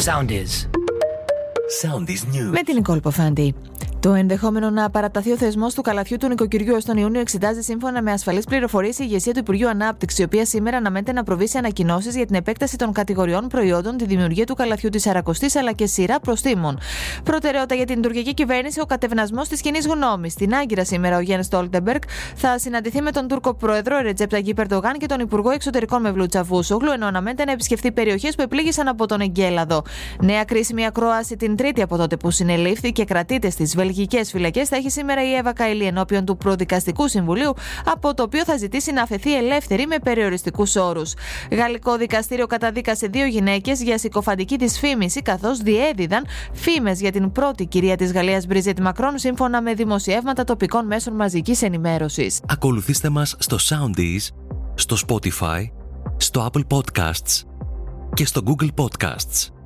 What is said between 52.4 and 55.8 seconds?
Ακολουθήστε μας στο Soundees, στο Spotify,